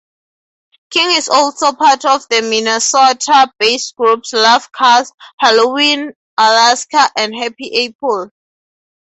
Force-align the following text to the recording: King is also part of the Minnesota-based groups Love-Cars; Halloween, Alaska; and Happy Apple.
King 0.89 1.11
is 1.15 1.29
also 1.29 1.73
part 1.73 2.05
of 2.05 2.27
the 2.27 2.41
Minnesota-based 2.41 3.95
groups 3.95 4.33
Love-Cars; 4.33 5.13
Halloween, 5.37 6.13
Alaska; 6.39 7.11
and 7.15 7.35
Happy 7.35 7.85
Apple. 7.85 8.31